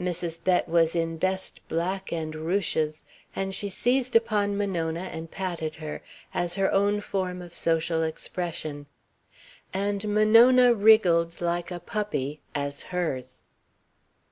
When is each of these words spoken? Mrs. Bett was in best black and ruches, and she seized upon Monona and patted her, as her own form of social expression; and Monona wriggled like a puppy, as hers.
Mrs. 0.00 0.42
Bett 0.42 0.68
was 0.68 0.96
in 0.96 1.18
best 1.18 1.60
black 1.68 2.10
and 2.12 2.34
ruches, 2.34 3.04
and 3.36 3.54
she 3.54 3.68
seized 3.68 4.16
upon 4.16 4.56
Monona 4.56 5.02
and 5.04 5.30
patted 5.30 5.76
her, 5.76 6.02
as 6.34 6.56
her 6.56 6.68
own 6.72 7.00
form 7.00 7.40
of 7.40 7.54
social 7.54 8.02
expression; 8.02 8.86
and 9.72 10.12
Monona 10.12 10.74
wriggled 10.74 11.40
like 11.40 11.70
a 11.70 11.78
puppy, 11.78 12.40
as 12.56 12.82
hers. 12.90 13.44